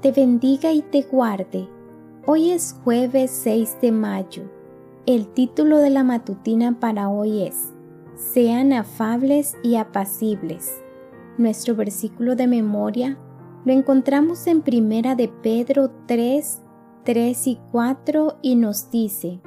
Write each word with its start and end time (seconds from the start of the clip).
te 0.00 0.12
bendiga 0.12 0.72
y 0.72 0.80
te 0.80 1.02
guarde. 1.02 1.68
Hoy 2.26 2.52
es 2.52 2.74
jueves 2.84 3.30
6 3.30 3.78
de 3.82 3.92
mayo. 3.92 4.42
El 5.04 5.28
título 5.28 5.78
de 5.78 5.90
la 5.90 6.04
matutina 6.04 6.78
para 6.80 7.10
hoy 7.10 7.42
es 7.42 7.72
Sean 8.16 8.72
afables 8.72 9.56
y 9.62 9.76
apacibles. 9.76 10.82
Nuestro 11.36 11.74
versículo 11.74 12.34
de 12.34 12.46
memoria 12.46 13.18
lo 13.66 13.72
encontramos 13.74 14.46
en 14.46 14.62
Primera 14.62 15.14
de 15.14 15.28
Pedro 15.28 15.90
3, 16.06 16.62
3 17.04 17.46
y 17.46 17.58
4 17.70 18.38
y 18.40 18.56
nos 18.56 18.90
dice 18.90 19.40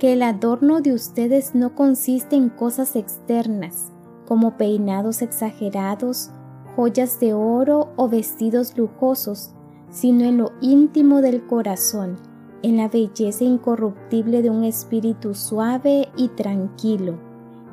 que 0.00 0.14
el 0.14 0.22
adorno 0.22 0.80
de 0.80 0.92
ustedes 0.92 1.54
no 1.54 1.76
consiste 1.76 2.34
en 2.34 2.48
cosas 2.48 2.96
externas, 2.96 3.92
como 4.26 4.56
peinados 4.56 5.22
exagerados, 5.22 6.32
joyas 6.76 7.20
de 7.20 7.34
oro 7.34 7.92
o 7.96 8.08
vestidos 8.08 8.76
lujosos, 8.76 9.54
sino 9.90 10.24
en 10.24 10.38
lo 10.38 10.52
íntimo 10.60 11.20
del 11.20 11.46
corazón, 11.46 12.16
en 12.62 12.76
la 12.76 12.88
belleza 12.88 13.44
incorruptible 13.44 14.42
de 14.42 14.50
un 14.50 14.64
espíritu 14.64 15.34
suave 15.34 16.08
y 16.16 16.28
tranquilo. 16.28 17.18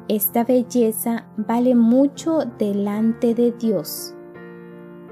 Esta 0.07 0.43
belleza 0.43 1.27
vale 1.37 1.75
mucho 1.75 2.39
delante 2.57 3.35
de 3.35 3.51
Dios. 3.51 4.15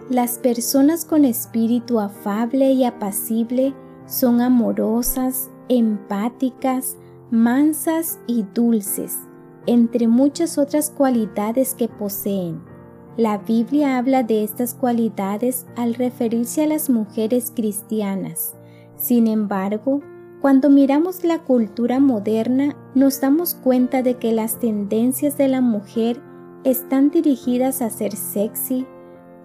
Las 0.10 0.40
personas 0.40 1.06
con 1.06 1.26
espíritu 1.26 2.00
afable 2.00 2.72
y 2.72 2.84
apacible 2.84 3.76
son 4.06 4.42
amorosas, 4.42 5.52
empáticas, 5.70 6.98
mansas 7.30 8.20
y 8.26 8.46
dulces, 8.54 9.18
entre 9.66 10.08
muchas 10.08 10.58
otras 10.58 10.90
cualidades 10.90 11.76
que 11.76 11.90
poseen. 11.90 12.77
La 13.18 13.40
Biblia 13.40 13.98
habla 13.98 14.22
de 14.22 14.44
estas 14.44 14.76
cualidades 14.76 15.66
al 15.76 15.96
referirse 15.96 16.64
a 16.64 16.68
las 16.68 16.88
mujeres 16.88 17.52
cristianas. 17.56 18.56
Sin 18.96 19.26
embargo, 19.26 20.02
cuando 20.40 20.70
miramos 20.70 21.24
la 21.24 21.40
cultura 21.40 22.00
moderna, 22.00 22.78
nos 22.94 23.20
damos 23.20 23.56
cuenta 23.56 24.04
de 24.04 24.18
que 24.18 24.32
las 24.32 24.60
tendencias 24.60 25.36
de 25.36 25.48
la 25.48 25.62
mujer 25.62 26.22
están 26.64 27.10
dirigidas 27.10 27.82
a 27.82 27.90
ser 27.90 28.16
sexy, 28.16 28.86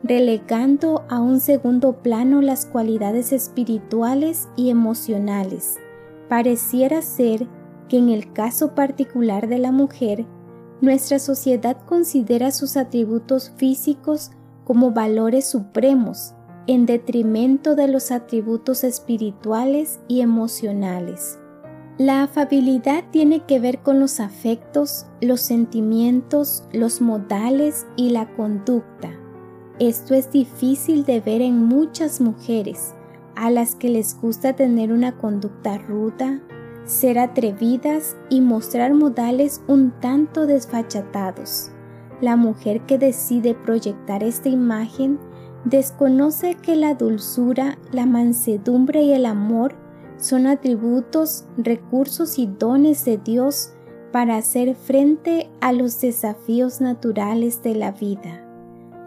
relegando 0.02 1.06
a 1.08 1.22
un 1.22 1.40
segundo 1.40 2.02
plano 2.02 2.42
las 2.42 2.66
cualidades 2.66 3.32
espirituales 3.32 4.50
y 4.54 4.68
emocionales. 4.68 5.78
Pareciera 6.28 7.00
ser 7.00 7.46
que 7.88 7.96
en 7.96 8.10
el 8.10 8.34
caso 8.34 8.74
particular 8.74 9.48
de 9.48 9.58
la 9.58 9.72
mujer, 9.72 10.26
nuestra 10.82 11.20
sociedad 11.20 11.78
considera 11.86 12.50
sus 12.50 12.76
atributos 12.76 13.52
físicos 13.56 14.32
como 14.64 14.90
valores 14.90 15.48
supremos, 15.48 16.34
en 16.66 16.86
detrimento 16.86 17.74
de 17.76 17.88
los 17.88 18.10
atributos 18.10 18.84
espirituales 18.84 20.00
y 20.08 20.20
emocionales. 20.20 21.38
La 21.98 22.24
afabilidad 22.24 23.04
tiene 23.12 23.44
que 23.46 23.60
ver 23.60 23.78
con 23.80 24.00
los 24.00 24.18
afectos, 24.18 25.06
los 25.20 25.40
sentimientos, 25.40 26.64
los 26.72 27.00
modales 27.00 27.86
y 27.96 28.10
la 28.10 28.34
conducta. 28.34 29.10
Esto 29.78 30.14
es 30.14 30.32
difícil 30.32 31.04
de 31.04 31.20
ver 31.20 31.42
en 31.42 31.62
muchas 31.62 32.20
mujeres, 32.20 32.94
a 33.36 33.50
las 33.50 33.76
que 33.76 33.88
les 33.88 34.20
gusta 34.20 34.54
tener 34.54 34.92
una 34.92 35.16
conducta 35.16 35.78
ruda, 35.78 36.40
ser 36.84 37.18
atrevidas 37.18 38.16
y 38.28 38.40
mostrar 38.40 38.94
modales 38.94 39.62
un 39.68 39.92
tanto 40.00 40.46
desfachatados. 40.46 41.70
La 42.20 42.36
mujer 42.36 42.82
que 42.82 42.98
decide 42.98 43.54
proyectar 43.54 44.22
esta 44.22 44.48
imagen 44.48 45.18
desconoce 45.64 46.56
que 46.56 46.76
la 46.76 46.94
dulzura, 46.94 47.78
la 47.92 48.06
mansedumbre 48.06 49.02
y 49.02 49.12
el 49.12 49.26
amor 49.26 49.74
son 50.16 50.46
atributos, 50.46 51.46
recursos 51.56 52.38
y 52.38 52.46
dones 52.46 53.04
de 53.04 53.18
Dios 53.18 53.72
para 54.12 54.36
hacer 54.36 54.74
frente 54.76 55.50
a 55.60 55.72
los 55.72 56.00
desafíos 56.00 56.80
naturales 56.80 57.62
de 57.62 57.74
la 57.74 57.92
vida. 57.92 58.46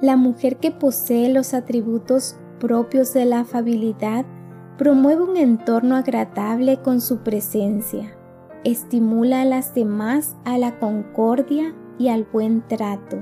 La 0.01 0.17
mujer 0.17 0.57
que 0.57 0.71
posee 0.71 1.29
los 1.29 1.53
atributos 1.53 2.37
propios 2.59 3.13
de 3.13 3.25
la 3.25 3.41
afabilidad 3.41 4.25
Promueve 4.77 5.23
un 5.23 5.37
entorno 5.37 5.95
agradable 5.95 6.81
con 6.81 6.99
su 6.99 7.19
presencia. 7.19 8.13
Estimula 8.65 9.43
a 9.43 9.45
las 9.45 9.73
demás 9.73 10.35
a 10.43 10.57
la 10.57 10.77
concordia 10.79 11.73
y 11.97 12.09
al 12.09 12.25
buen 12.25 12.61
trato. 12.67 13.17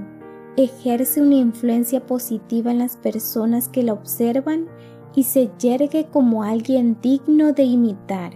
Ejerce 0.57 1.21
una 1.21 1.35
influencia 1.35 2.07
positiva 2.07 2.71
en 2.71 2.79
las 2.79 2.97
personas 2.97 3.69
que 3.69 3.83
la 3.83 3.93
observan 3.93 4.65
y 5.13 5.23
se 5.23 5.51
yergue 5.59 6.07
como 6.11 6.41
alguien 6.41 6.97
digno 7.03 7.53
de 7.53 7.63
imitar. 7.65 8.33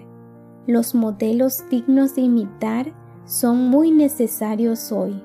Los 0.68 0.94
modelos 0.94 1.64
dignos 1.72 2.14
de 2.14 2.22
imitar 2.22 2.94
son 3.26 3.70
muy 3.70 3.90
necesarios 3.90 4.92
hoy. 4.92 5.24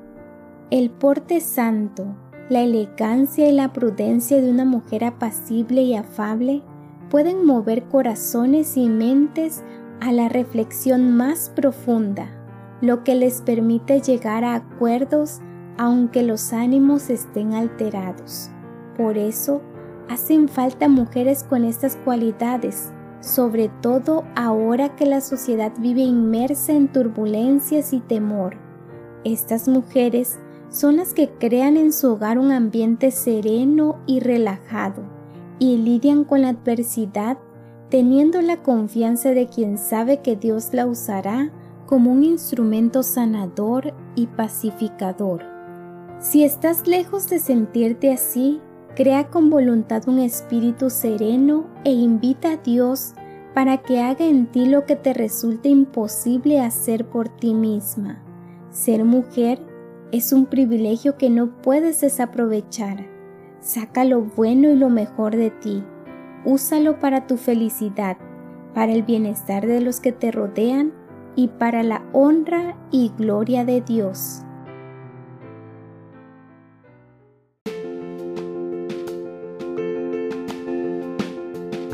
El 0.71 0.89
porte 0.89 1.43
santo, 1.43 2.07
la 2.49 2.63
elegancia 2.63 3.51
y 3.51 3.53
la 3.53 3.75
prudencia 3.75 4.41
de 4.41 4.51
una 4.51 4.65
mujer 4.65 5.05
apacible 5.05 5.83
y 5.83 5.95
afable 5.95 6.63
pueden 7.13 7.45
mover 7.45 7.85
corazones 7.85 8.79
y 8.79 8.89
mentes 8.89 9.63
a 10.01 10.13
la 10.13 10.31
reflexión 10.31 11.15
más 11.15 11.53
profunda, 11.55 12.31
lo 12.81 13.05
que 13.05 13.15
les 13.15 13.43
permite 13.43 14.01
llegar 14.01 14.45
a 14.45 14.55
acuerdos 14.55 15.41
aunque 15.77 16.23
los 16.23 16.55
ánimos 16.55 17.11
estén 17.11 17.53
alterados. 17.53 18.51
Por 18.97 19.19
eso, 19.19 19.61
hacen 20.09 20.49
falta 20.49 20.89
mujeres 20.89 21.45
con 21.45 21.67
estas 21.67 21.97
cualidades, 21.97 22.91
sobre 23.21 23.69
todo 23.83 24.25
ahora 24.35 24.97
que 24.97 25.05
la 25.05 25.21
sociedad 25.21 25.71
vive 25.81 26.01
inmersa 26.01 26.73
en 26.73 26.91
turbulencias 26.91 27.93
y 27.93 28.01
temor. 28.01 28.57
Estas 29.23 29.69
mujeres 29.69 30.39
son 30.71 30.97
las 30.97 31.13
que 31.13 31.29
crean 31.29 31.77
en 31.77 31.93
su 31.93 32.13
hogar 32.13 32.39
un 32.39 32.53
ambiente 32.53 33.11
sereno 33.11 33.99
y 34.07 34.21
relajado 34.21 35.22
y 35.59 35.77
lidian 35.77 36.25
con 36.25 36.43
la 36.43 36.51
adversidad 36.51 37.39
teniendo 37.93 38.41
la 38.41 38.63
confianza 38.63 39.33
de 39.33 39.49
quien 39.49 39.77
sabe 39.77 40.23
que 40.23 40.35
Dios 40.35 40.71
la 40.73 40.87
usará 40.87 41.53
como 41.85 42.11
un 42.11 42.25
instrumento 42.25 43.03
sanador 43.03 43.93
y 44.15 44.29
pacificador. 44.29 45.43
Si 46.19 46.43
estás 46.43 46.87
lejos 46.87 47.29
de 47.29 47.39
sentirte 47.39 48.11
así, 48.11 48.63
crea 48.97 49.29
con 49.29 49.51
voluntad 49.51 50.09
un 50.09 50.21
espíritu 50.21 50.89
sereno 50.89 51.67
e 51.85 51.93
invita 51.93 52.53
a 52.53 52.57
Dios 52.57 53.13
para 53.53 53.77
que 53.83 54.01
haga 54.01 54.25
en 54.25 54.47
ti 54.47 54.65
lo 54.65 54.87
que 54.87 54.97
te 54.97 55.13
resulte 55.13 55.69
imposible 55.69 56.61
hacer 56.61 57.05
por 57.11 57.29
ti 57.29 57.53
misma. 57.53 58.23
Ser 58.71 59.05
mujer 59.05 59.61
es 60.13 60.33
un 60.33 60.47
privilegio 60.47 61.19
que 61.19 61.29
no 61.29 61.61
puedes 61.61 62.01
desaprovechar. 62.01 63.12
Saca 63.63 64.05
lo 64.05 64.23
bueno 64.23 64.71
y 64.71 64.75
lo 64.75 64.91
mejor 64.91 65.37
de 65.37 65.51
ti. 65.51 65.85
Úsalo 66.45 66.99
para 66.99 67.29
tu 67.29 67.37
felicidad, 67.37 68.17
para 68.75 68.93
el 68.93 69.05
bienestar 69.05 69.69
de 69.69 69.81
los 69.81 70.01
que 70.01 70.11
te 70.11 70.33
rodean 70.33 70.93
y 71.37 71.47
para 71.47 71.85
la 71.85 72.05
honra 72.13 72.77
y 72.91 73.13
gloria 73.17 73.65
de 73.65 73.81
Dios. 73.81 74.43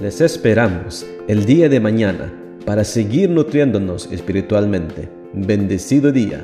Les 0.00 0.22
esperamos 0.22 1.06
el 1.26 1.44
día 1.44 1.68
de 1.68 1.80
mañana 1.80 2.32
para 2.64 2.82
seguir 2.82 3.28
nutriéndonos 3.28 4.10
espiritualmente. 4.10 5.10
Bendecido 5.34 6.12
día. 6.12 6.42